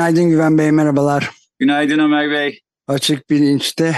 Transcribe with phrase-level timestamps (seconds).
[0.00, 1.30] Günaydın Güven Bey, merhabalar.
[1.58, 2.60] Günaydın Ömer Bey.
[2.88, 3.96] Açık Bilinç'te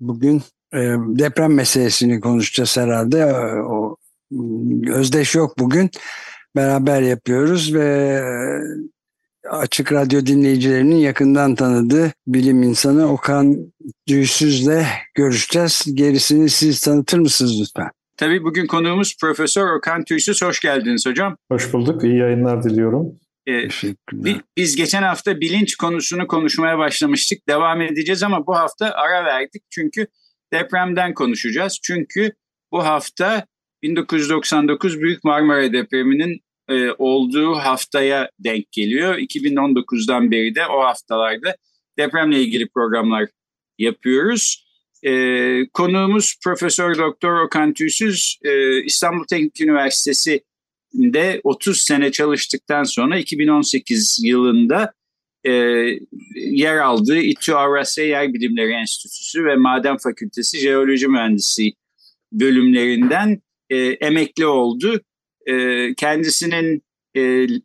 [0.00, 3.18] bugün e, deprem meselesini konuşacağız herhalde.
[3.18, 3.96] E, o
[4.88, 5.90] Özdeş yok bugün.
[6.56, 7.84] Beraber yapıyoruz ve
[9.44, 13.56] e, Açık Radyo dinleyicilerinin yakından tanıdığı bilim insanı Okan
[14.08, 15.84] Düğsüz'le görüşeceğiz.
[15.94, 17.90] Gerisini siz tanıtır mısınız lütfen?
[18.16, 20.42] Tabii bugün konuğumuz Profesör Okan Tüysüz.
[20.42, 21.36] Hoş geldiniz hocam.
[21.52, 22.04] Hoş bulduk.
[22.04, 23.18] İyi yayınlar diliyorum.
[23.48, 23.68] Ee,
[24.56, 27.48] biz geçen hafta bilinç konusunu konuşmaya başlamıştık.
[27.48, 29.62] Devam edeceğiz ama bu hafta ara verdik.
[29.70, 30.06] Çünkü
[30.52, 31.78] depremden konuşacağız.
[31.82, 32.32] Çünkü
[32.72, 33.46] bu hafta
[33.82, 39.18] 1999 Büyük Marmara depreminin e, olduğu haftaya denk geliyor.
[39.18, 41.56] 2019'dan beri de o haftalarda
[41.98, 43.28] depremle ilgili programlar
[43.78, 44.64] yapıyoruz.
[45.02, 45.12] E,
[45.72, 49.54] konuğumuz Profesör Doktor Okan Tüysüz e, İstanbul Teknik
[50.94, 54.92] Üniversitesi'nde 30 sene çalıştıktan sonra 2018 yılında
[55.46, 55.52] e,
[56.34, 61.74] yer aldığı İTÜ Avrasya Yer Bilimleri Enstitüsü ve Maden Fakültesi Jeoloji Mühendisliği
[62.32, 65.00] bölümlerinden e, emekli oldu.
[65.46, 66.82] E, kendisinin
[67.16, 67.20] e,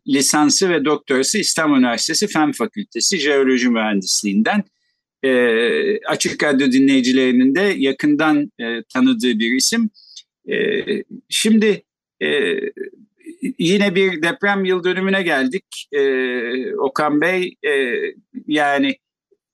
[0.08, 4.64] lisansı ve doktorası İstanbul Üniversitesi Fen Fakültesi Jeoloji Mühendisliğinden
[5.22, 9.90] e, Açık Radyo dinleyicilerinin de yakından e, tanıdığı bir isim.
[10.50, 10.84] E,
[11.28, 11.82] şimdi
[12.22, 12.58] e,
[13.58, 15.88] yine bir deprem yıl dönümüne geldik.
[15.92, 17.96] E, Okan Bey e,
[18.46, 18.96] yani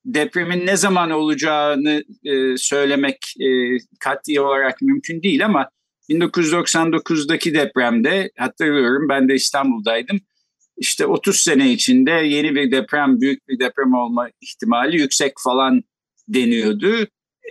[0.04, 3.48] depremin ne zaman olacağını e, söylemek e,
[4.00, 5.70] kat'i olarak mümkün değil ama
[6.08, 10.20] 1999'daki depremde hatırlıyorum ben de İstanbul'daydım
[10.76, 15.82] işte 30 sene içinde yeni bir deprem, büyük bir deprem olma ihtimali yüksek falan
[16.28, 17.02] deniyordu.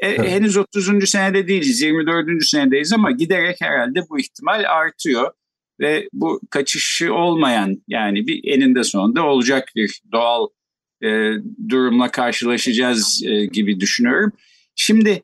[0.01, 0.29] E, evet.
[0.29, 1.09] Henüz 30.
[1.09, 2.43] senede değiliz, 24.
[2.43, 5.31] senedeyiz ama giderek herhalde bu ihtimal artıyor.
[5.79, 10.47] Ve bu kaçışı olmayan yani bir eninde sonunda olacak bir doğal
[11.03, 11.07] e,
[11.69, 14.31] durumla karşılaşacağız e, gibi düşünüyorum.
[14.75, 15.23] Şimdi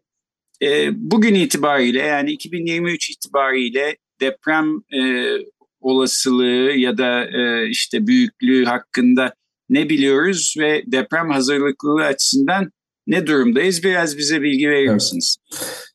[0.61, 5.31] e, bugün itibariyle yani 2023 itibariyle deprem e,
[5.81, 9.33] olasılığı ya da e, işte büyüklüğü hakkında
[9.69, 12.71] ne biliyoruz ve deprem hazırlıklılığı açısından
[13.07, 13.83] ne durumdayız?
[13.83, 15.37] Biraz bize bilgi verir misiniz?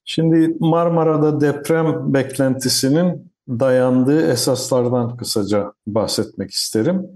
[0.05, 7.07] Şimdi Marmara'da deprem beklentisinin dayandığı esaslardan kısaca bahsetmek isterim.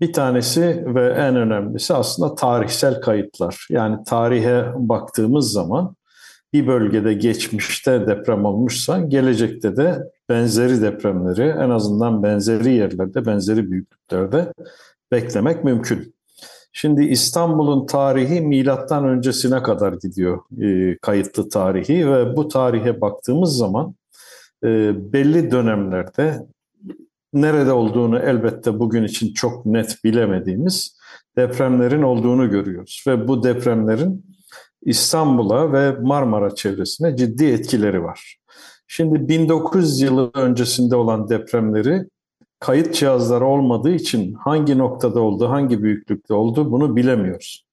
[0.00, 3.66] Bir tanesi ve en önemlisi aslında tarihsel kayıtlar.
[3.70, 5.96] Yani tarihe baktığımız zaman
[6.52, 14.52] bir bölgede geçmişte deprem olmuşsa gelecekte de benzeri depremleri en azından benzeri yerlerde, benzeri büyüklüklerde
[15.12, 16.14] beklemek mümkün.
[16.72, 23.94] Şimdi İstanbul'un tarihi milattan öncesine kadar gidiyor e, kayıtlı tarihi ve bu tarihe baktığımız zaman
[25.12, 26.46] belli dönemlerde
[27.32, 30.96] nerede olduğunu elbette bugün için çok net bilemediğimiz
[31.36, 34.26] depremlerin olduğunu görüyoruz ve bu depremlerin
[34.82, 38.38] İstanbul'a ve Marmara çevresine ciddi etkileri var.
[38.86, 42.08] Şimdi 1900 yılı öncesinde olan depremleri
[42.60, 47.66] kayıt cihazları olmadığı için hangi noktada oldu, hangi büyüklükte oldu bunu bilemiyoruz.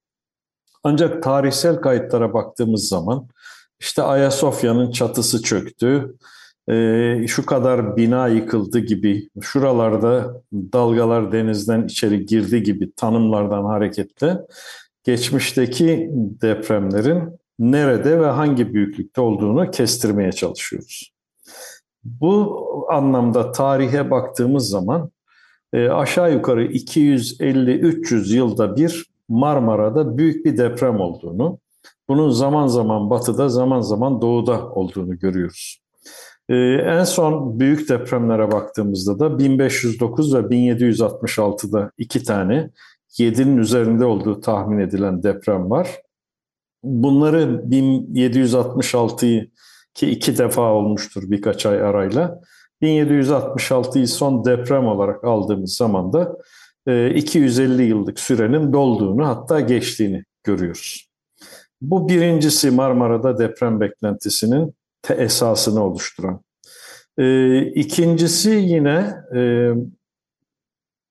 [0.84, 3.28] Ancak tarihsel kayıtlara baktığımız zaman
[3.80, 6.16] işte Ayasofya'nın çatısı çöktü,
[7.28, 14.38] şu kadar bina yıkıldı gibi, şuralarda dalgalar denizden içeri girdi gibi tanımlardan hareketle
[15.04, 21.14] geçmişteki depremlerin nerede ve hangi büyüklükte olduğunu kestirmeye çalışıyoruz.
[22.04, 25.12] Bu anlamda tarihe baktığımız zaman
[25.74, 31.60] e, aşağı yukarı 250-300 yılda bir Marmara'da büyük bir deprem olduğunu,
[32.10, 35.89] bunun zaman zaman batıda zaman zaman doğuda olduğunu görüyoruz.
[36.50, 42.70] E, en son büyük depremlere baktığımızda da 1509 ve 1766'da iki tane
[43.12, 46.02] 7'nin üzerinde olduğu tahmin edilen deprem var.
[46.84, 49.50] Bunları 1766'yı
[49.94, 52.42] ki iki defa olmuştur birkaç ay arayla.
[52.82, 56.38] 1766'yı son deprem olarak aldığımız zaman da
[57.16, 61.10] 250 e, yıllık sürenin dolduğunu hatta geçtiğini görüyoruz.
[61.82, 64.76] Bu birincisi Marmara'da deprem beklentisinin
[65.10, 66.42] esasını oluşturan.
[67.18, 69.72] E, ikincisi yine e,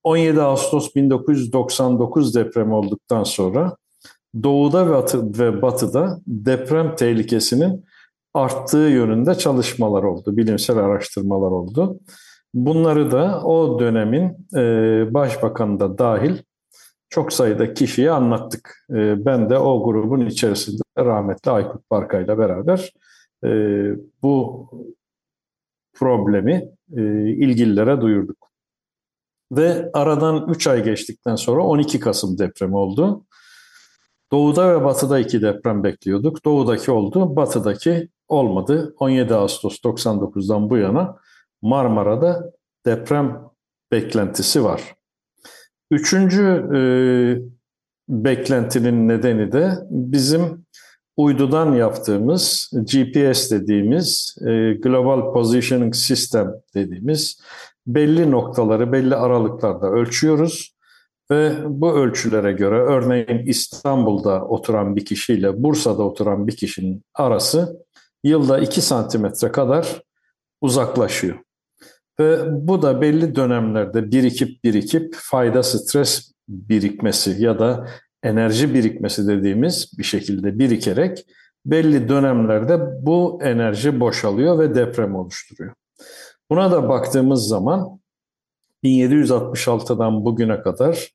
[0.03, 3.75] 17 Ağustos 1999 depremi olduktan sonra
[4.43, 7.85] doğuda ve, batı, ve batıda deprem tehlikesinin
[8.33, 11.99] arttığı yönünde çalışmalar oldu, bilimsel araştırmalar oldu.
[12.53, 14.61] Bunları da o dönemin e,
[15.13, 16.37] başbakanı da dahil
[17.09, 18.85] çok sayıda kişiye anlattık.
[18.89, 22.93] E, ben de o grubun içerisinde rahmetli Aykut Barkay ile beraber
[23.43, 23.49] e,
[24.21, 24.67] bu
[25.93, 28.49] problemi e, ilgililere duyurduk.
[29.51, 33.25] Ve aradan 3 ay geçtikten sonra 12 Kasım depremi oldu.
[34.31, 36.45] Doğuda ve batıda iki deprem bekliyorduk.
[36.45, 38.95] Doğudaki oldu, batıdaki olmadı.
[38.99, 41.17] 17 Ağustos 99'dan bu yana
[41.61, 42.51] Marmara'da
[42.85, 43.41] deprem
[43.91, 44.95] beklentisi var.
[45.91, 46.43] Üçüncü
[46.75, 46.79] e,
[48.09, 50.65] beklentinin nedeni de bizim
[51.19, 57.41] uydudan yaptığımız GPS dediğimiz e, Global Positioning System dediğimiz
[57.87, 60.75] belli noktaları belli aralıklarda ölçüyoruz
[61.31, 67.85] ve bu ölçülere göre örneğin İstanbul'da oturan bir kişiyle Bursa'da oturan bir kişinin arası
[68.23, 70.01] yılda 2 santimetre kadar
[70.61, 71.39] uzaklaşıyor.
[72.19, 77.87] Ve bu da belli dönemlerde birikip birikip fayda stres birikmesi ya da
[78.23, 81.25] enerji birikmesi dediğimiz bir şekilde birikerek
[81.65, 85.73] belli dönemlerde bu enerji boşalıyor ve deprem oluşturuyor.
[86.49, 87.99] Buna da baktığımız zaman
[88.83, 91.11] 1766'dan bugüne kadar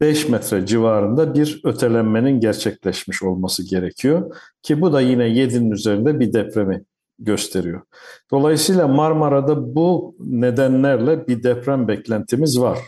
[0.00, 4.36] 5 metre civarında bir ötelenmenin gerçekleşmiş olması gerekiyor.
[4.62, 6.84] Ki bu da yine 7'nin üzerinde bir depremi
[7.18, 7.82] gösteriyor.
[8.30, 12.78] Dolayısıyla Marmara'da bu nedenlerle bir deprem beklentimiz var.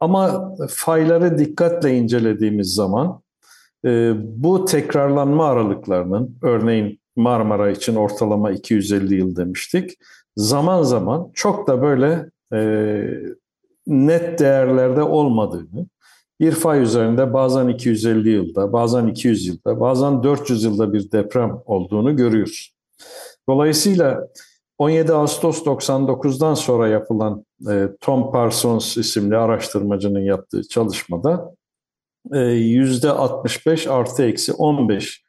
[0.00, 3.22] Ama fayları dikkatle incelediğimiz zaman
[3.84, 4.12] e,
[4.42, 9.98] bu tekrarlanma aralıklarının örneğin Marmara için ortalama 250 yıl demiştik.
[10.36, 12.60] Zaman zaman çok da böyle e,
[13.86, 15.86] net değerlerde olmadığını,
[16.40, 22.16] bir fay üzerinde bazen 250 yılda, bazen 200 yılda, bazen 400 yılda bir deprem olduğunu
[22.16, 22.74] görüyoruz.
[23.48, 24.28] Dolayısıyla
[24.78, 27.44] 17 Ağustos 99'dan sonra yapılan
[28.00, 31.54] Tom Parsons isimli araştırmacının yaptığı çalışmada
[32.32, 35.24] e, %65 artı eksi 15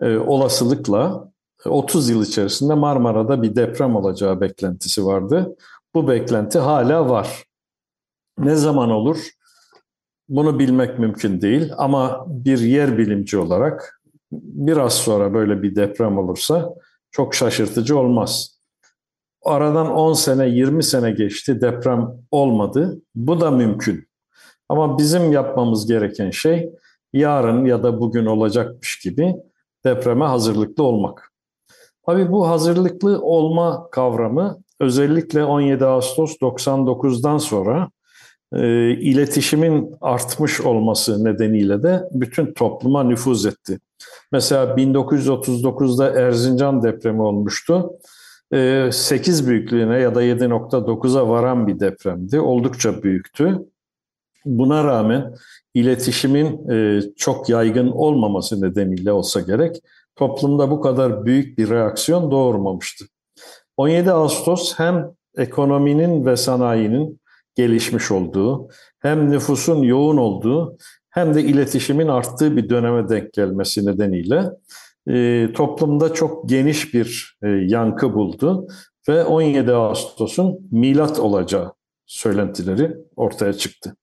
[0.00, 1.30] e, olasılıkla
[1.64, 5.56] 30 yıl içerisinde Marmara'da bir deprem olacağı beklentisi vardı.
[5.94, 7.44] Bu beklenti hala var.
[8.38, 9.30] Ne zaman olur?
[10.28, 14.02] Bunu bilmek mümkün değil ama bir yer bilimci olarak
[14.32, 16.74] biraz sonra böyle bir deprem olursa
[17.10, 18.55] çok şaşırtıcı olmaz.
[19.46, 23.02] Aradan 10 sene, 20 sene geçti, deprem olmadı.
[23.14, 24.08] Bu da mümkün.
[24.68, 26.70] Ama bizim yapmamız gereken şey
[27.12, 29.34] yarın ya da bugün olacakmış gibi
[29.84, 31.32] depreme hazırlıklı olmak.
[32.06, 37.88] Tabii bu hazırlıklı olma kavramı özellikle 17 Ağustos 99'dan sonra
[38.54, 43.78] e, iletişimin artmış olması nedeniyle de bütün topluma nüfuz etti.
[44.32, 47.90] Mesela 1939'da Erzincan depremi olmuştu.
[48.52, 52.40] 8 e, büyüklüğüne ya da 7.9'a varan bir depremdi.
[52.40, 53.58] Oldukça büyüktü.
[54.44, 55.34] Buna rağmen
[55.74, 59.76] iletişimin e, çok yaygın olmaması nedeniyle olsa gerek
[60.16, 63.04] toplumda bu kadar büyük bir reaksiyon doğurmamıştı.
[63.76, 67.20] 17 Ağustos hem ekonominin ve sanayinin
[67.54, 70.78] gelişmiş olduğu, hem nüfusun yoğun olduğu
[71.10, 74.50] hem de iletişimin arttığı bir döneme denk gelmesi nedeniyle
[75.08, 78.68] e, toplumda çok geniş bir e, yankı buldu
[79.08, 81.72] ve 17 Ağustos'un milat olacağı
[82.06, 83.96] söylentileri ortaya çıktı.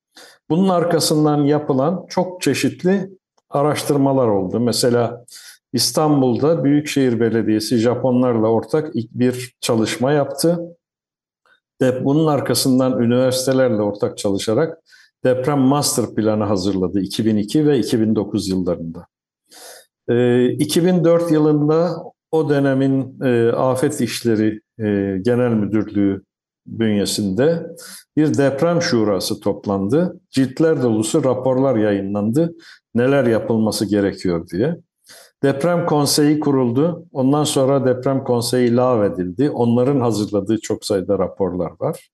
[0.50, 3.10] Bunun arkasından yapılan çok çeşitli
[3.50, 4.60] araştırmalar oldu.
[4.60, 5.26] Mesela
[5.74, 10.60] İstanbul'da Büyükşehir Belediyesi Japonlarla ortak bir çalışma yaptı.
[11.82, 14.78] Bunun arkasından üniversitelerle ortak çalışarak
[15.24, 19.08] deprem master planı hazırladı 2002 ve 2009 yıllarında.
[20.08, 26.24] 2004 ee, yılında o dönemin e, Afet İşleri e, Genel Müdürlüğü
[26.66, 27.68] bünyesinde
[28.18, 30.20] bir deprem şurası toplandı.
[30.30, 32.54] Ciltler dolusu raporlar yayınlandı.
[32.96, 34.78] Neler yapılması gerekiyor diye.
[35.44, 37.06] Deprem konseyi kuruldu.
[37.12, 39.50] Ondan sonra deprem konseyi lağvedildi.
[39.50, 42.10] Onların hazırladığı çok sayıda raporlar var.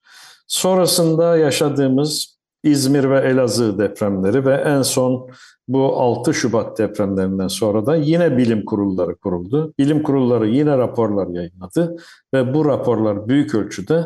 [0.48, 5.30] Sonrasında yaşadığımız İzmir ve Elazığ depremleri ve en son
[5.68, 9.74] bu 6 Şubat depremlerinden sonra da yine bilim kurulları kuruldu.
[9.80, 11.96] Bilim kurulları yine raporlar yayınladı
[12.34, 14.06] ve bu raporlar büyük ölçüde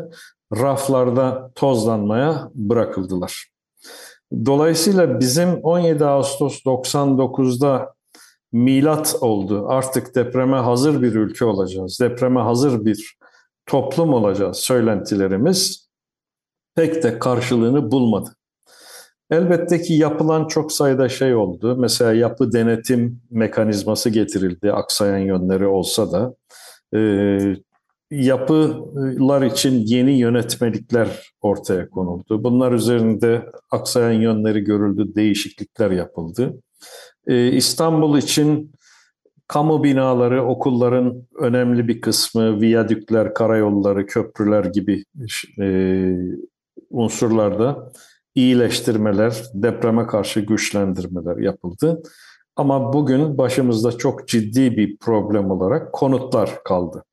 [0.56, 3.48] raflarda tozlanmaya bırakıldılar.
[4.46, 7.94] Dolayısıyla bizim 17 Ağustos 99'da
[8.52, 9.66] milat oldu.
[9.68, 12.00] Artık depreme hazır bir ülke olacağız.
[12.02, 13.18] Depreme hazır bir
[13.66, 15.90] toplum olacağız söylentilerimiz
[16.76, 18.36] pek de karşılığını bulmadı.
[19.32, 21.76] Elbette ki yapılan çok sayıda şey oldu.
[21.80, 26.36] Mesela yapı denetim mekanizması getirildi aksayan yönleri olsa da.
[26.98, 27.00] E,
[28.12, 32.44] yapılar için yeni yönetmelikler ortaya konuldu.
[32.44, 36.54] Bunlar üzerinde aksayan yönleri görüldü, değişiklikler yapıldı.
[37.28, 38.72] E, İstanbul için
[39.48, 45.04] kamu binaları, okulların önemli bir kısmı, viyadükler, karayolları, köprüler gibi
[45.62, 45.68] e,
[46.90, 47.92] unsurlarda
[48.36, 52.02] iyileştirmeler, depreme karşı güçlendirmeler yapıldı.
[52.56, 57.04] Ama bugün başımızda çok ciddi bir problem olarak konutlar kaldı.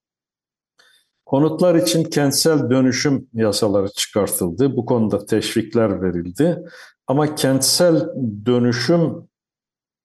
[1.27, 4.77] Konutlar için kentsel dönüşüm yasaları çıkartıldı.
[4.77, 6.59] Bu konuda teşvikler verildi.
[7.07, 8.09] Ama kentsel
[8.47, 9.29] dönüşüm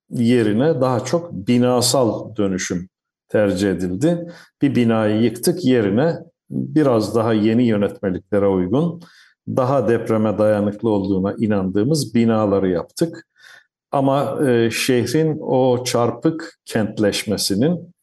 [0.09, 2.89] yerine daha çok binasal dönüşüm
[3.27, 4.31] tercih edildi.
[4.61, 6.15] Bir binayı yıktık yerine
[6.49, 9.01] biraz daha yeni yönetmeliklere uygun,
[9.47, 13.27] daha depreme dayanıklı olduğuna inandığımız binaları yaptık.
[13.91, 17.93] Ama e, şehrin o çarpık kentleşmesinin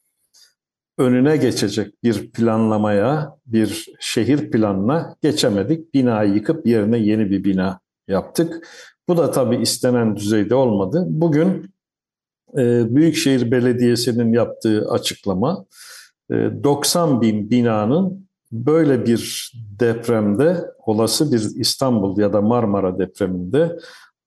[0.99, 5.95] önüne geçecek bir planlamaya, bir şehir planına geçemedik.
[5.95, 8.69] Binayı yıkıp yerine yeni bir bina yaptık.
[9.09, 11.05] Bu da tabii istenen düzeyde olmadı.
[11.09, 11.75] Bugün
[12.59, 15.65] e, Büyükşehir Belediyesi'nin yaptığı açıklama
[16.31, 23.79] 90 e, bin binanın böyle bir depremde, olası bir İstanbul ya da Marmara depreminde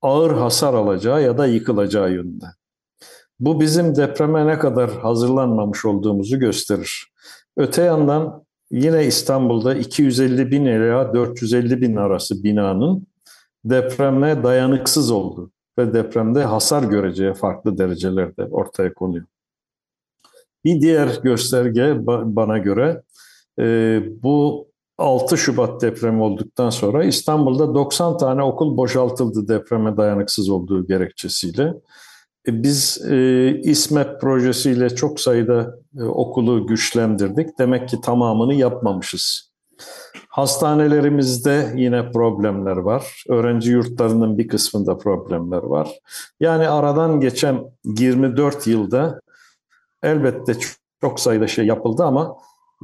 [0.01, 2.45] ağır hasar alacağı ya da yıkılacağı yönünde.
[3.39, 7.11] Bu bizim depreme ne kadar hazırlanmamış olduğumuzu gösterir.
[7.57, 13.07] Öte yandan yine İstanbul'da 250 bin ila 450 bin arası binanın
[13.65, 19.25] depreme dayanıksız olduğu ve depremde hasar göreceği farklı derecelerde ortaya konuyor.
[20.65, 23.01] Bir diğer gösterge bana göre
[23.59, 30.87] e, bu 6 Şubat depremi olduktan sonra İstanbul'da 90 tane okul boşaltıldı depreme dayanıksız olduğu
[30.87, 31.73] gerekçesiyle.
[32.47, 37.59] E, biz e, İSMEP projesiyle çok sayıda e, okulu güçlendirdik.
[37.59, 39.51] Demek ki tamamını yapmamışız.
[40.29, 43.23] Hastanelerimizde yine problemler var.
[43.29, 45.89] Öğrenci yurtlarının bir kısmında problemler var.
[46.39, 49.19] Yani aradan geçen 24 yılda
[50.03, 50.53] elbette
[51.01, 52.35] çok sayıda şey yapıldı ama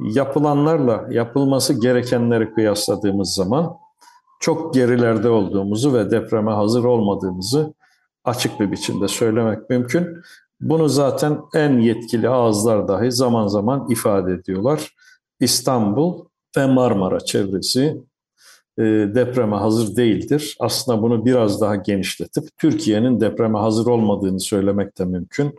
[0.04, 3.76] yapılanlarla yapılması gerekenleri kıyasladığımız zaman
[4.40, 7.74] çok gerilerde olduğumuzu ve depreme hazır olmadığımızı
[8.24, 10.06] açık bir biçimde söylemek mümkün.
[10.60, 14.94] Bunu zaten en yetkili ağızlar dahi zaman zaman ifade ediyorlar.
[15.40, 16.24] İstanbul
[16.56, 18.02] ve Marmara çevresi
[18.78, 18.82] e,
[19.14, 20.56] depreme hazır değildir.
[20.60, 25.58] Aslında bunu biraz daha genişletip Türkiye'nin depreme hazır olmadığını söylemek de mümkün.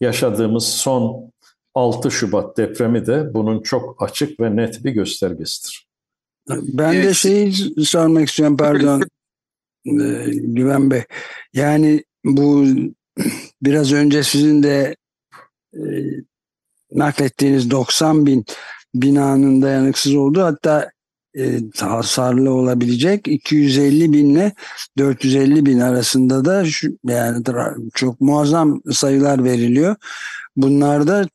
[0.00, 1.32] Yaşadığımız son
[1.74, 5.86] 6 Şubat depremi de bunun çok açık ve net bir göstergesidir.
[6.48, 7.52] Ben de şeyi
[7.84, 9.00] sormak istiyorum pardon
[9.86, 11.02] e, Güven Bey.
[11.52, 12.64] Yani bu
[13.62, 14.96] biraz önce sizin de
[15.74, 15.82] e,
[16.92, 18.44] naklettiğiniz 90 bin
[18.94, 20.90] binanın dayanıksız olduğu hatta
[21.38, 24.52] e, hasarlı olabilecek 250 binle
[24.98, 27.44] 450 bin arasında da şu, yani
[27.94, 29.96] çok muazzam sayılar veriliyor.
[30.56, 31.28] Bunlarda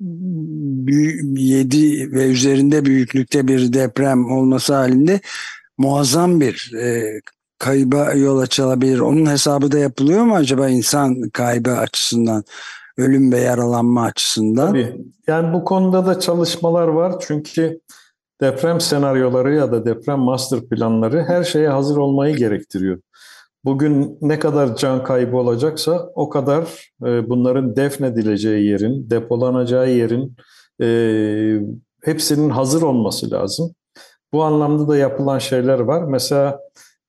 [0.00, 5.20] 7 ve üzerinde büyüklükte bir deprem olması halinde
[5.78, 7.20] muazzam bir e,
[7.58, 8.98] kayba yol açılabilir.
[8.98, 12.44] Onun hesabı da yapılıyor mu acaba insan kaybı açısından?
[12.96, 14.68] Ölüm ve yaralanma açısından.
[14.68, 14.96] Tabii.
[15.26, 17.14] Yani bu konuda da çalışmalar var.
[17.20, 17.80] Çünkü
[18.40, 22.98] deprem senaryoları ya da deprem master planları her şeye hazır olmayı gerektiriyor.
[23.66, 30.36] Bugün ne kadar can kaybı olacaksa o kadar e, bunların defnedileceği yerin, depolanacağı yerin
[30.82, 30.88] e,
[32.04, 33.74] hepsinin hazır olması lazım.
[34.32, 36.02] Bu anlamda da yapılan şeyler var.
[36.02, 36.60] Mesela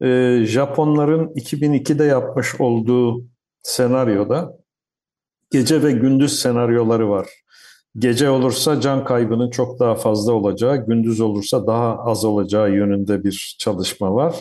[0.01, 3.23] e, Japonların 2002'de yapmış olduğu
[3.61, 4.53] senaryoda
[5.51, 7.27] gece ve gündüz senaryoları var.
[7.97, 13.55] Gece olursa can kaybının çok daha fazla olacağı, gündüz olursa daha az olacağı yönünde bir
[13.59, 14.35] çalışma var.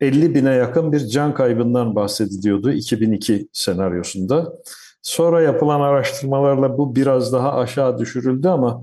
[0.00, 4.52] 50 bine yakın bir can kaybından bahsediliyordu 2002 senaryosunda.
[5.02, 8.82] Sonra yapılan araştırmalarla bu biraz daha aşağı düşürüldü ama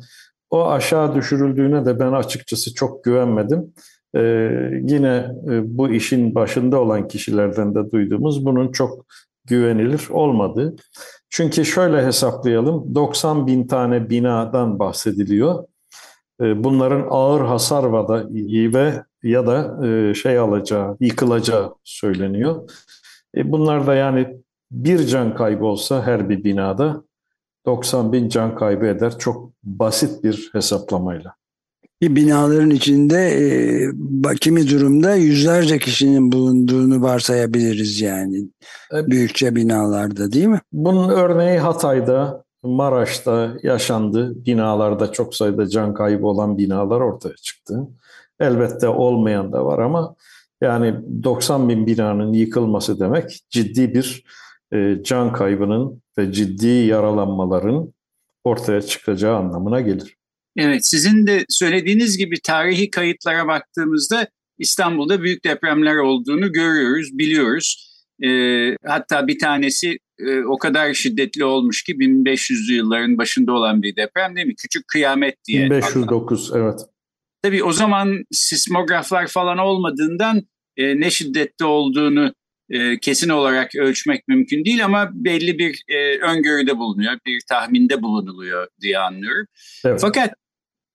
[0.49, 3.73] o aşağı düşürüldüğüne de ben açıkçası çok güvenmedim.
[4.15, 4.21] Ee,
[4.81, 9.05] yine e, bu işin başında olan kişilerden de duyduğumuz bunun çok
[9.45, 10.75] güvenilir olmadı.
[11.29, 15.63] Çünkü şöyle hesaplayalım, 90 bin tane binadan bahsediliyor.
[16.41, 17.83] Ee, bunların ağır hasar
[18.73, 22.69] ve ya da e, şey alacağı, yıkılacağı söyleniyor.
[23.37, 24.27] E, bunlar da yani
[24.71, 27.03] bir can kaybı olsa her bir binada
[27.65, 31.33] 90 bin can kaybı eder çok basit bir hesaplamayla.
[32.01, 33.17] Bir binaların içinde
[34.31, 38.49] e, kimi durumda yüzlerce kişinin bulunduğunu varsayabiliriz yani.
[38.93, 40.61] E, Büyükçe binalarda değil mi?
[40.71, 44.45] Bunun örneği Hatay'da, Maraş'ta yaşandı.
[44.45, 47.87] Binalarda çok sayıda can kaybı olan binalar ortaya çıktı.
[48.39, 50.15] Elbette olmayan da var ama
[50.61, 54.23] yani 90 bin binanın yıkılması demek ciddi bir
[54.73, 57.93] e, can kaybının ve ciddi yaralanmaların
[58.43, 60.15] ortaya çıkacağı anlamına gelir.
[60.57, 64.27] Evet, sizin de söylediğiniz gibi tarihi kayıtlara baktığımızda
[64.57, 67.87] İstanbul'da büyük depremler olduğunu görüyoruz, biliyoruz.
[68.23, 68.29] E,
[68.85, 74.35] hatta bir tanesi e, o kadar şiddetli olmuş ki 1500'lü yılların başında olan bir deprem
[74.35, 74.55] değil mi?
[74.55, 75.65] Küçük kıyamet diye.
[75.65, 76.59] 1509 hatta.
[76.59, 76.79] evet.
[77.41, 80.43] Tabii o zaman sismograflar falan olmadığından
[80.77, 82.33] e, ne şiddetli olduğunu
[82.69, 88.67] e, kesin olarak ölçmek mümkün değil ama belli bir e, öngörüde bulunuyor, bir tahminde bulunuluyor
[88.81, 89.45] diye anlıyorum.
[89.85, 89.99] Evet.
[90.01, 90.33] Fakat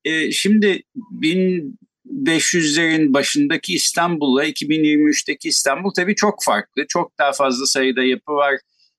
[0.04, 0.82] e, şimdi
[1.22, 6.84] 1500'lerin başındaki İstanbul'la 2023'teki İstanbul tabii çok farklı.
[6.88, 8.54] Çok daha fazla sayıda yapı var.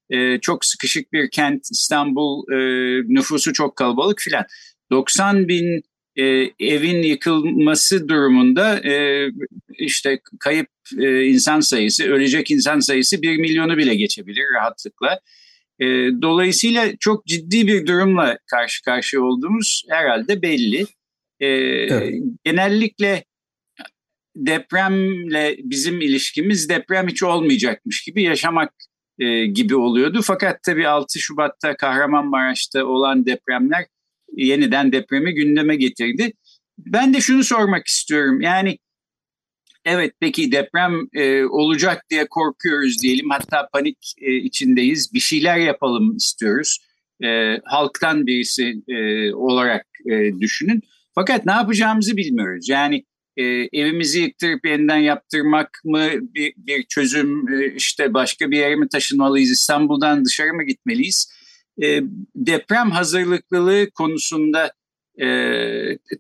[0.10, 2.58] E, çok sıkışık bir kent İstanbul, e,
[3.14, 4.46] nüfusu çok kalabalık filan.
[4.92, 5.84] 90 bin
[6.16, 6.24] e,
[6.60, 9.28] evin yıkılması durumunda e,
[9.78, 10.68] işte kayıp
[11.00, 15.20] e, insan sayısı, ölecek insan sayısı bir milyonu bile geçebilir rahatlıkla.
[15.80, 15.86] E,
[16.22, 20.86] dolayısıyla çok ciddi bir durumla karşı karşıya olduğumuz herhalde belli.
[21.40, 22.14] E, evet.
[22.44, 23.24] Genellikle
[24.36, 28.74] depremle bizim ilişkimiz deprem hiç olmayacakmış gibi yaşamak
[29.20, 30.22] e, gibi oluyordu.
[30.24, 33.86] Fakat tabii 6 Şubat'ta Kahramanmaraş'ta olan depremler
[34.38, 36.34] yeniden depremi gündeme getirdi.
[36.78, 38.42] Ben de şunu sormak istiyorum.
[38.42, 38.78] Yani
[39.86, 43.30] evet peki deprem e, olacak diye korkuyoruz diyelim.
[43.30, 45.14] Hatta panik e, içindeyiz.
[45.14, 46.78] Bir şeyler yapalım istiyoruz.
[47.24, 50.82] E, halktan birisi e, olarak e, düşünün.
[51.16, 52.70] Fakat ne yapacağımızı bilmiyoruz.
[52.70, 53.04] Yani
[53.38, 53.44] e,
[53.74, 57.54] evimizi yıktırıp yeniden yaptırmak mı bir, bir çözüm?
[57.54, 59.52] E, işte başka bir yere mi taşınmalıyız?
[59.52, 61.34] İstanbul'dan dışarı mı gitmeliyiz?
[61.82, 62.02] E,
[62.36, 64.72] deprem hazırlıklılığı konusunda
[65.22, 65.28] e,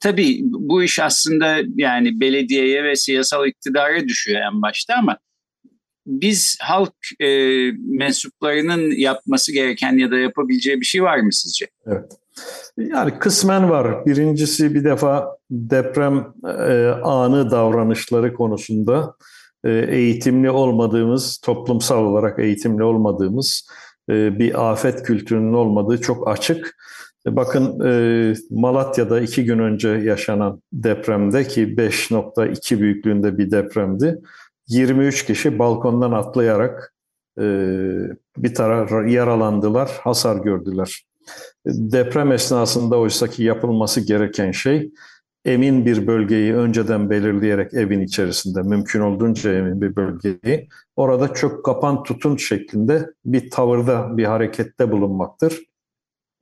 [0.02, 5.18] tabii bu iş aslında yani belediyeye ve siyasal iktidara düşüyor en başta ama
[6.08, 7.28] biz halk e,
[7.72, 11.68] mensuplarının yapması gereken ya da yapabileceği bir şey var mı sizce?
[11.86, 12.12] Evet.
[12.78, 14.06] Yani kısmen var.
[14.06, 19.16] Birincisi bir defa deprem e, anı davranışları konusunda
[19.64, 23.70] e, eğitimli olmadığımız, toplumsal olarak eğitimli olmadığımız
[24.10, 26.76] bir afet kültürünün olmadığı çok açık.
[27.28, 34.22] E, bakın e, Malatya'da iki gün önce yaşanan depremde ki 5.2 büyüklüğünde bir depremdi.
[34.68, 36.94] 23 kişi balkondan atlayarak
[38.38, 41.06] bir taraf yaralandılar, hasar gördüler.
[41.66, 44.92] Deprem esnasında oysaki yapılması gereken şey
[45.46, 52.04] emin bir bölgeyi önceden belirleyerek evin içerisinde mümkün olduğunca emin bir bölgeyi orada çok kapan
[52.04, 55.64] tutun şeklinde bir tavırda bir harekette bulunmaktır.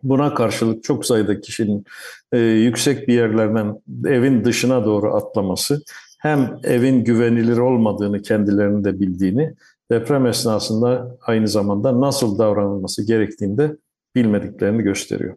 [0.04, 1.86] Buna karşılık çok sayıda kişinin
[2.32, 5.82] e, yüksek bir yerlerden evin dışına doğru atlaması
[6.20, 9.54] hem evin güvenilir olmadığını kendilerinin de bildiğini
[9.92, 13.78] deprem esnasında aynı zamanda nasıl davranılması gerektiğini de
[14.16, 15.36] bilmediklerini gösteriyor.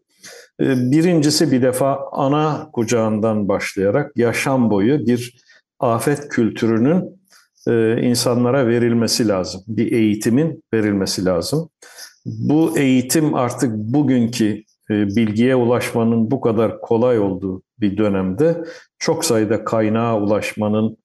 [0.61, 5.45] Ee, birincisi bir defa ana kucağından başlayarak yaşam boyu bir
[5.81, 7.21] afet kültürünün
[7.69, 9.63] e, insanlara verilmesi lazım.
[9.69, 11.69] Bir eğitimin verilmesi lazım.
[12.27, 18.65] Bu eğitim artık bugünkü e, bilgiye ulaşmanın bu kadar kolay olduğu bir dönemde
[18.99, 20.97] çok sayıda kaynağa ulaşmanın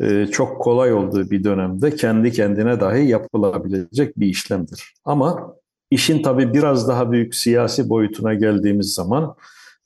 [0.00, 4.94] e, çok kolay olduğu bir dönemde kendi kendine dahi yapılabilecek bir işlemdir.
[5.04, 5.54] Ama
[5.90, 9.34] İşin tabii biraz daha büyük siyasi boyutuna geldiğimiz zaman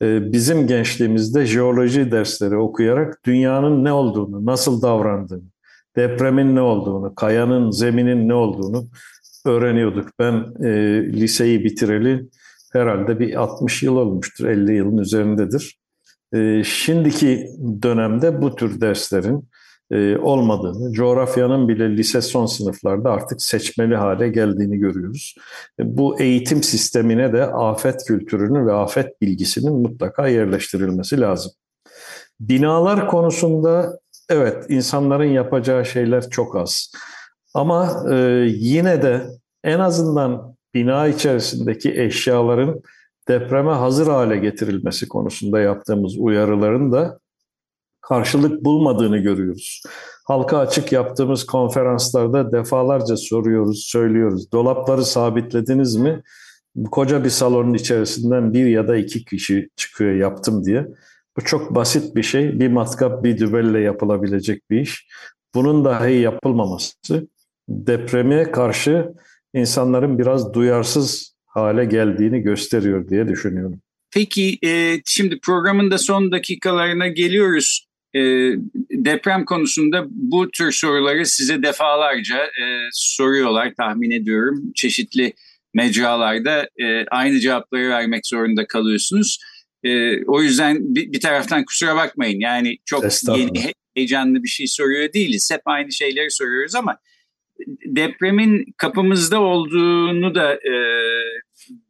[0.03, 5.45] e, bizim gençliğimizde jeoloji dersleri okuyarak dünyanın ne olduğunu, nasıl davrandığını,
[5.97, 8.89] depremin ne olduğunu, kayanın, zeminin ne olduğunu
[9.47, 10.09] öğreniyorduk.
[10.19, 10.71] Ben e,
[11.13, 12.29] liseyi bitireli
[12.73, 15.79] herhalde bir 60 yıl olmuştur, 50 yılın üzerindedir.
[16.35, 17.47] E, şimdiki
[17.83, 19.49] dönemde bu tür derslerin
[19.91, 25.35] e, olmadığını, coğrafyanın bile lise son sınıflarda artık seçmeli hale geldiğini görüyoruz.
[25.81, 31.53] E, bu eğitim sistemine de afet kültürünün ve afet bilgisinin mutlaka yerleştirilmesi lazım.
[32.41, 33.99] Binalar konusunda
[34.31, 36.93] evet insanların yapacağı şeyler çok az.
[37.55, 38.15] Ama e,
[38.49, 39.27] yine de
[39.65, 42.83] en azından bina içerisindeki eşyaların
[43.29, 47.19] depreme hazır hale getirilmesi konusunda yaptığımız uyarıların da
[48.01, 49.83] karşılık bulmadığını görüyoruz.
[50.25, 54.53] Halka açık yaptığımız konferanslarda defalarca soruyoruz, söylüyoruz.
[54.53, 56.23] Dolapları sabitlediniz mi?
[56.91, 60.87] Koca bir salonun içerisinden bir ya da iki kişi çıkıyor yaptım diye.
[61.37, 62.61] Bu çok basit bir şey.
[62.61, 65.09] Bir matkap, bir dübelle yapılabilecek bir iş.
[65.55, 66.95] Bunun dahi yapılmaması
[67.69, 69.13] depreme karşı
[69.55, 73.81] insanların biraz duyarsız hale geldiğini gösteriyor diye düşünüyorum.
[74.11, 77.88] Peki e, şimdi programın da son dakikalarına geliyoruz.
[78.15, 78.21] E,
[78.91, 84.73] deprem konusunda bu tür soruları size defalarca e, soruyorlar tahmin ediyorum.
[84.75, 85.33] Çeşitli
[85.75, 89.39] mecralarda e, aynı cevapları vermek zorunda kalıyorsunuz.
[89.85, 93.05] E, o yüzden bir, bir taraftan kusura bakmayın yani çok
[93.37, 95.51] yeni heyecanlı bir şey soruyor değiliz.
[95.53, 96.99] Hep aynı şeyleri soruyoruz ama
[97.85, 100.75] depremin kapımızda olduğunu da e,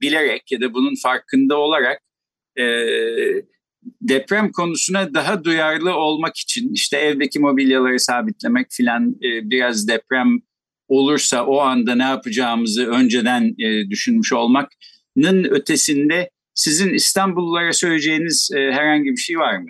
[0.01, 2.03] bilerek ya da bunun farkında olarak
[2.59, 2.65] e,
[4.09, 10.39] deprem konusuna daha duyarlı olmak için işte evdeki mobilyaları sabitlemek filan e, biraz deprem
[10.89, 19.11] olursa o anda ne yapacağımızı önceden e, düşünmüş olmanın ötesinde sizin İstanbullulara söyleyeceğiniz e, herhangi
[19.11, 19.69] bir şey var mı?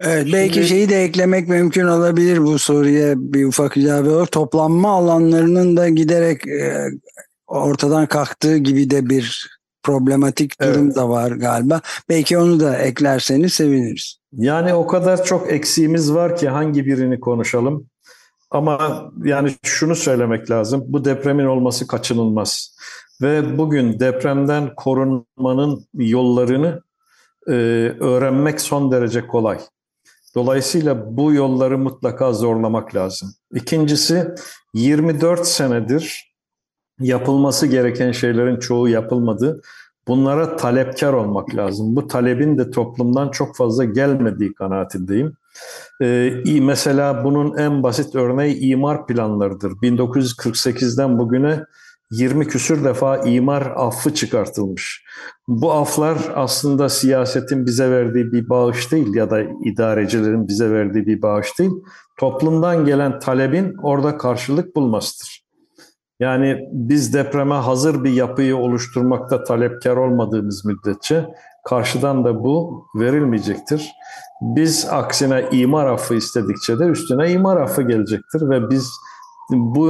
[0.00, 4.26] Evet, belki Şimdi, şeyi de eklemek mümkün olabilir bu soruya bir ufak ilave olur.
[4.26, 6.86] Toplanma alanlarının da giderek e,
[7.46, 9.48] ortadan kalktığı gibi de bir
[9.82, 10.96] problematik durum evet.
[10.96, 11.80] da var galiba.
[12.08, 14.20] Belki onu da eklerseniz seviniriz.
[14.32, 17.86] Yani o kadar çok eksiğimiz var ki hangi birini konuşalım?
[18.50, 20.84] Ama yani şunu söylemek lazım.
[20.88, 22.76] Bu depremin olması kaçınılmaz.
[23.22, 26.82] Ve bugün depremden korunmanın yollarını
[27.46, 27.52] e,
[28.00, 29.58] öğrenmek son derece kolay.
[30.34, 33.34] Dolayısıyla bu yolları mutlaka zorlamak lazım.
[33.54, 34.34] İkincisi
[34.74, 36.29] 24 senedir
[37.00, 39.60] yapılması gereken şeylerin çoğu yapılmadı.
[40.08, 41.96] Bunlara talepkar olmak lazım.
[41.96, 45.32] Bu talebin de toplumdan çok fazla gelmediği kanaatindeyim.
[46.02, 49.70] Ee, mesela bunun en basit örneği imar planlarıdır.
[49.70, 51.64] 1948'den bugüne
[52.10, 55.04] 20 küsür defa imar affı çıkartılmış.
[55.48, 61.22] Bu aflar aslında siyasetin bize verdiği bir bağış değil ya da idarecilerin bize verdiği bir
[61.22, 61.72] bağış değil.
[62.18, 65.39] Toplumdan gelen talebin orada karşılık bulmasıdır.
[66.20, 71.24] Yani biz depreme hazır bir yapıyı oluşturmakta talepkar olmadığımız müddetçe
[71.64, 73.88] karşıdan da bu verilmeyecektir.
[74.40, 78.90] Biz aksine imar affı istedikçe de üstüne imar affı gelecektir ve biz
[79.50, 79.86] bu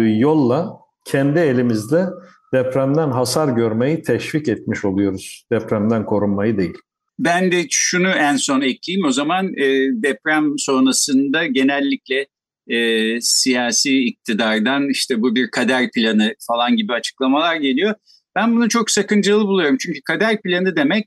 [0.00, 2.06] yolla kendi elimizde
[2.54, 5.46] depremden hasar görmeyi teşvik etmiş oluyoruz.
[5.52, 6.78] Depremden korunmayı değil.
[7.18, 9.06] Ben de şunu en son ekleyeyim.
[9.06, 9.66] O zaman e,
[10.02, 12.26] deprem sonrasında genellikle
[12.68, 17.94] e, siyasi iktidardan işte bu bir kader planı falan gibi açıklamalar geliyor.
[18.36, 19.76] Ben bunu çok sakıncalı buluyorum.
[19.80, 21.06] Çünkü kader planı demek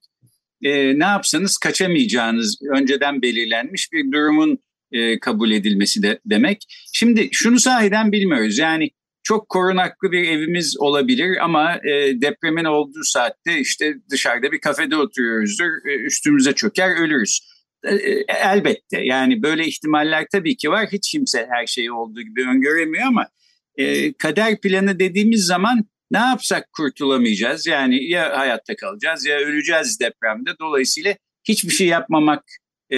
[0.64, 4.60] e, ne yapsanız kaçamayacağınız önceden belirlenmiş bir durumun
[4.92, 6.66] e, kabul edilmesi de demek.
[6.94, 8.58] Şimdi şunu sahiden bilmiyoruz.
[8.58, 8.90] Yani
[9.24, 15.90] çok korunaklı bir evimiz olabilir ama e, depremin olduğu saatte işte dışarıda bir kafede oturuyoruzdur,
[15.90, 17.40] e, üstümüze çöker ölürüz.
[17.84, 20.88] E, e, elbette yani böyle ihtimaller tabii ki var.
[20.92, 23.28] Hiç kimse her şeyi olduğu gibi öngöremiyor ama
[23.76, 27.68] e, kader planı dediğimiz zaman ne yapsak kurtulamayacağız.
[27.68, 30.50] Yani ya hayatta kalacağız ya öleceğiz depremde.
[30.60, 32.44] Dolayısıyla hiçbir şey yapmamak
[32.92, 32.98] e,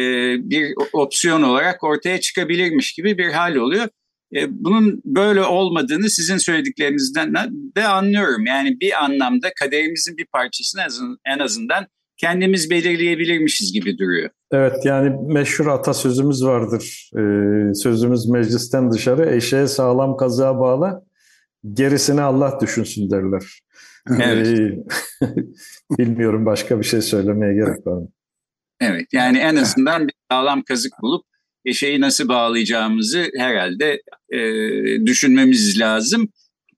[0.49, 3.87] bir opsiyon olarak ortaya çıkabilirmiş gibi bir hal oluyor.
[4.35, 7.33] E, bunun böyle olmadığını sizin söylediklerinizden
[7.77, 8.45] de anlıyorum.
[8.45, 10.81] Yani bir anlamda kaderimizin bir parçasını
[11.25, 11.87] en azından
[12.17, 14.29] kendimiz belirleyebilirmişiz gibi duruyor.
[14.51, 17.11] Evet yani meşhur atasözümüz vardır.
[17.15, 21.03] Ee, sözümüz meclisten dışarı eşeğe sağlam kazığa bağla
[21.73, 23.59] gerisini Allah düşünsün derler.
[24.19, 24.47] Evet.
[24.47, 24.77] Ee,
[25.97, 28.07] bilmiyorum başka bir şey söylemeye gerek var mı?
[28.81, 31.25] Evet yani en azından bir sağlam kazık bulup
[31.73, 34.39] şeyi nasıl bağlayacağımızı herhalde e,
[35.05, 36.29] düşünmemiz lazım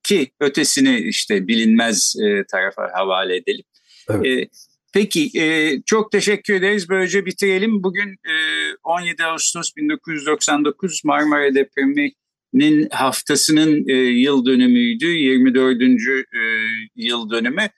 [0.02, 3.64] ki ötesini işte bilinmez e, tarafa havale edelim.
[4.10, 4.26] Evet.
[4.26, 4.48] E,
[4.92, 6.88] peki e, çok teşekkür ederiz.
[6.88, 7.82] Böylece bitirelim.
[7.82, 8.34] Bugün e,
[8.84, 15.06] 17 Ağustos 1999 Marmara depreminin haftasının e, yıl dönümüydü.
[15.06, 15.82] 24.
[15.82, 15.86] E,
[16.96, 17.68] yıl dönümü.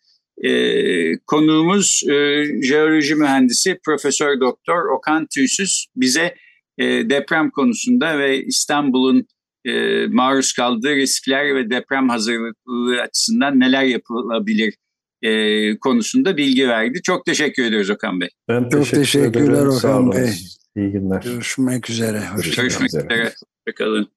[0.43, 6.35] E, konuğumuz e, jeoloji mühendisi Profesör Doktor Okan Tüysüz bize
[6.79, 9.27] e, deprem konusunda ve İstanbul'un
[9.65, 14.75] e, maruz kaldığı riskler ve deprem hazırlıklı açısından neler yapılabilir
[15.25, 17.03] e, konusunda bilgi verdi.
[17.03, 18.29] Çok teşekkür ediyoruz Okan Bey.
[18.49, 19.69] Ben çok teşekkür teşekkürler ederim.
[19.69, 20.31] Okan Bey.
[20.77, 21.23] İyi günler.
[21.23, 22.23] Görüşmek üzere.
[22.37, 23.33] Görüşmek üzere.
[23.67, 24.15] Hoşçakalın.